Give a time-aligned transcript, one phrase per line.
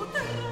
[0.00, 0.49] 我等。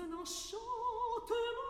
[0.00, 1.69] un enchantement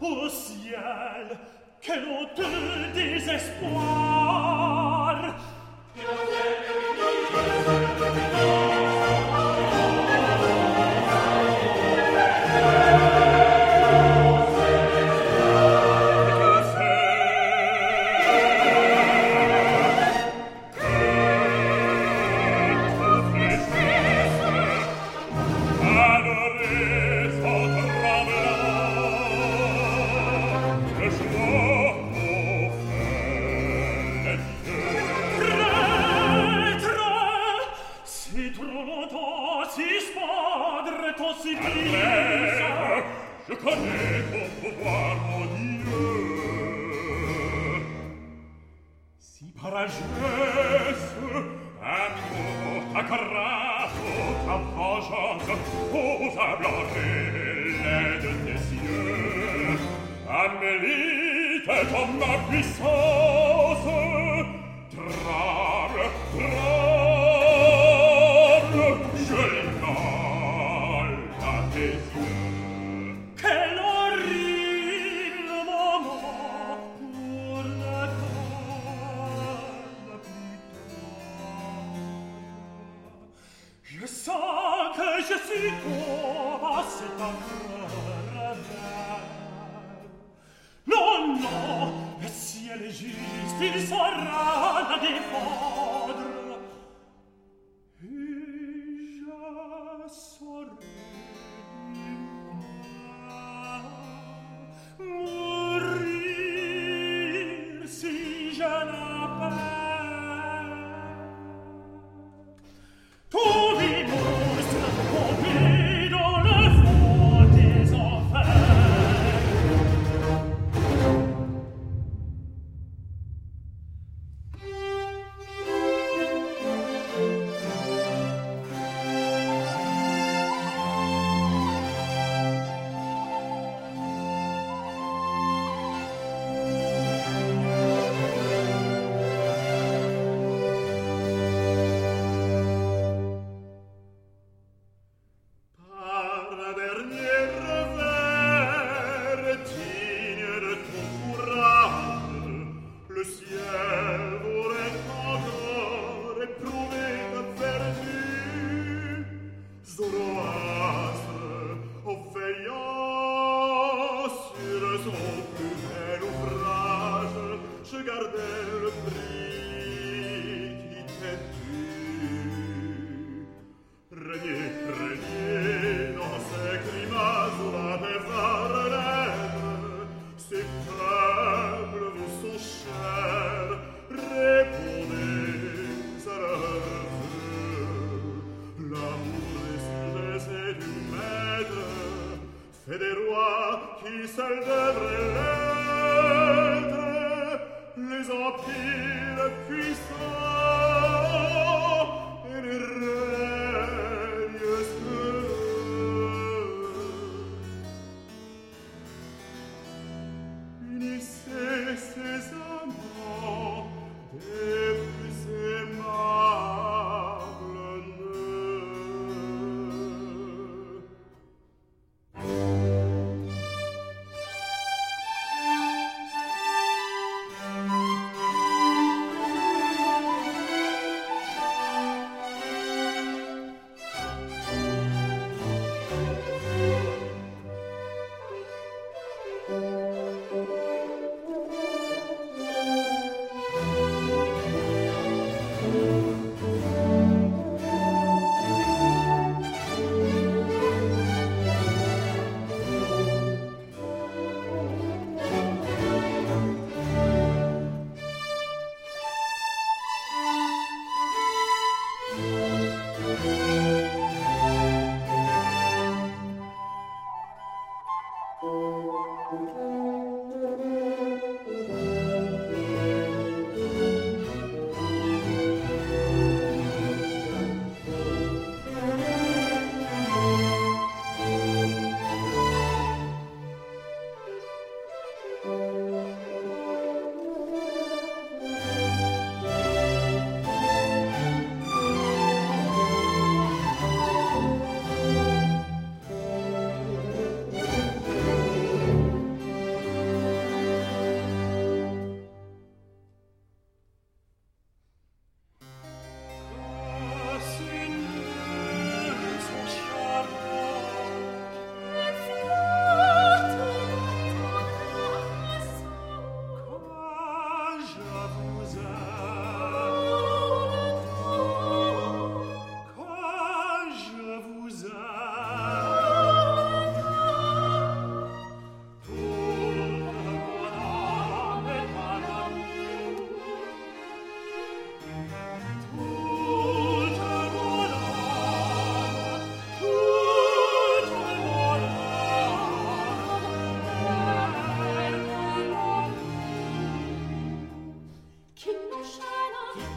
[0.00, 1.38] Ô ciel,
[1.80, 4.95] quel honteux désespoir!
[60.76, 63.35] salite con ma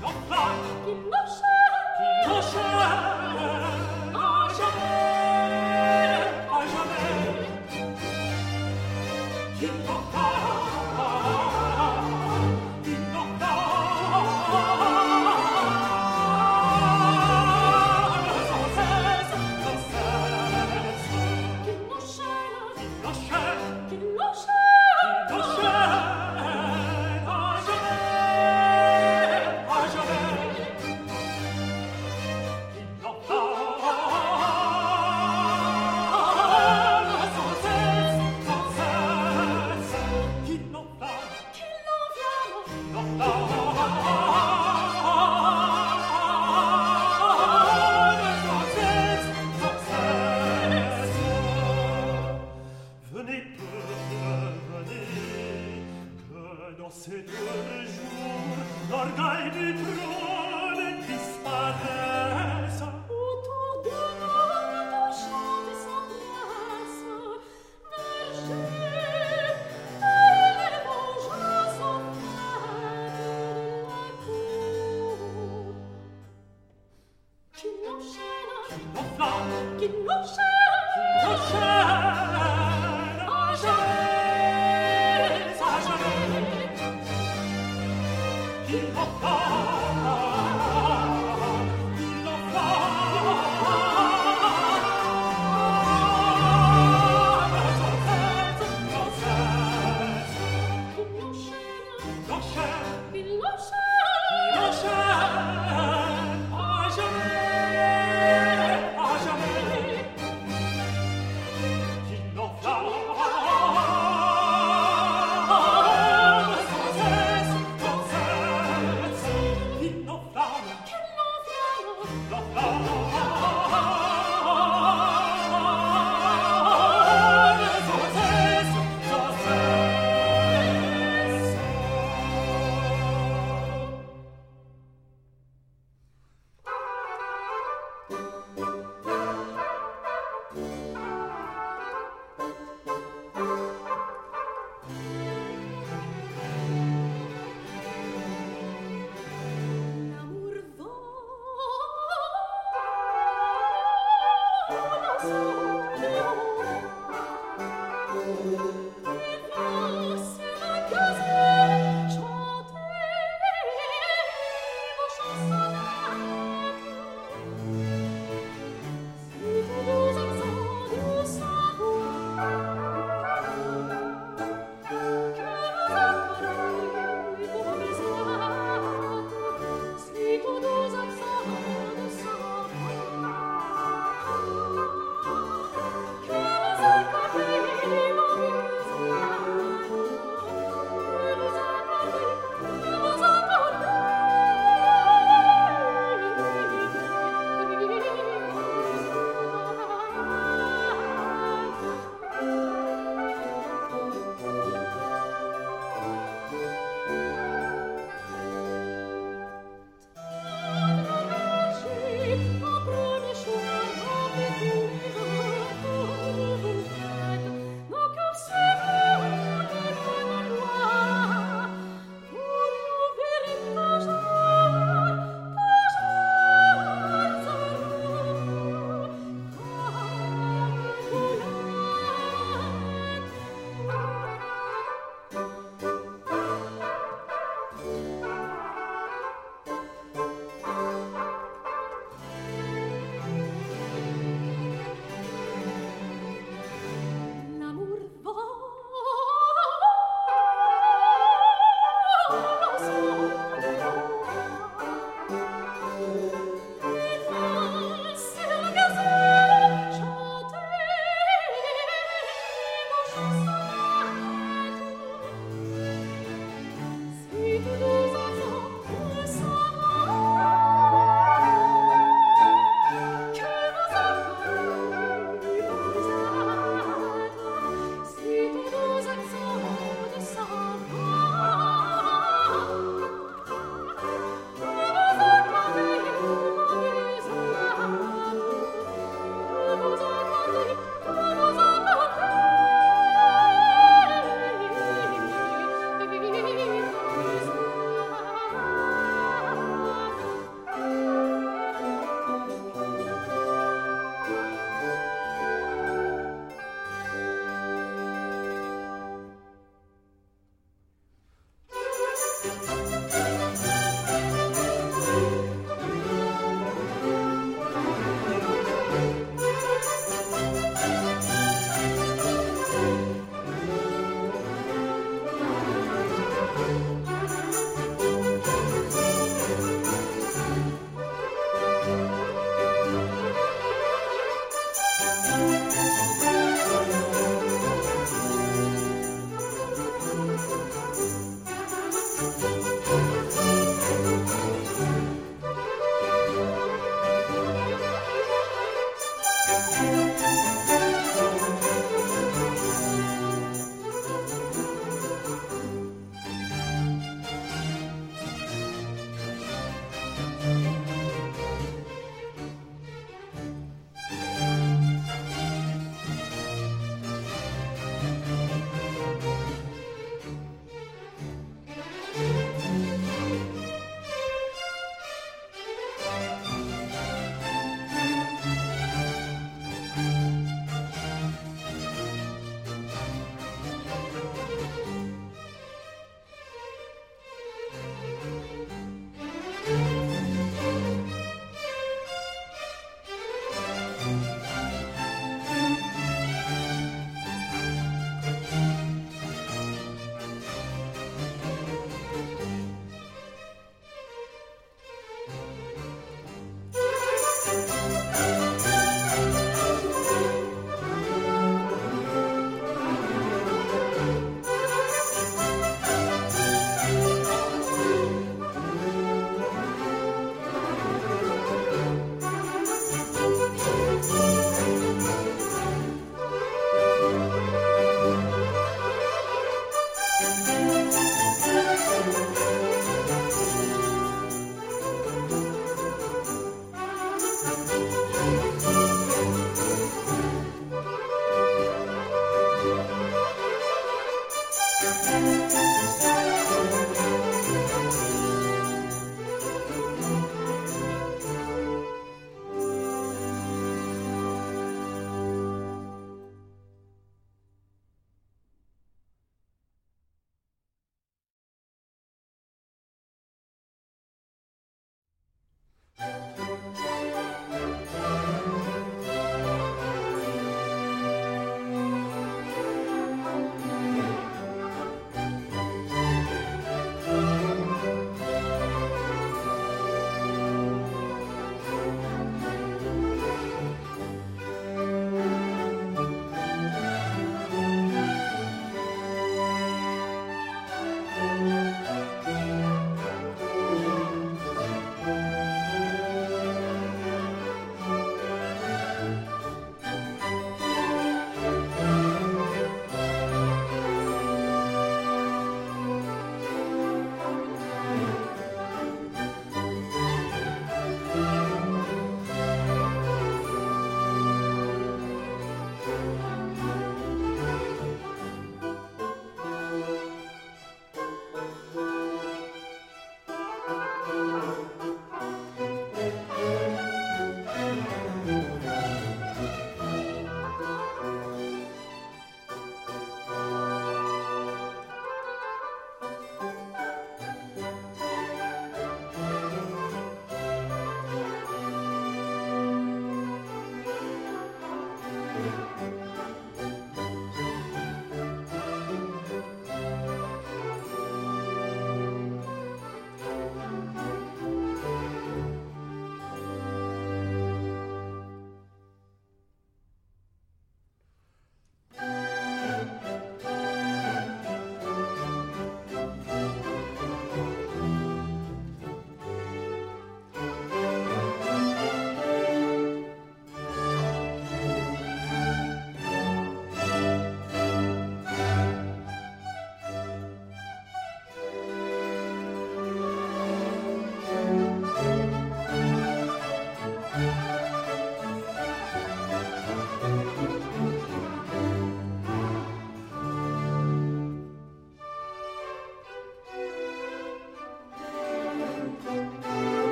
[0.00, 0.52] non va
[0.84, 1.47] che non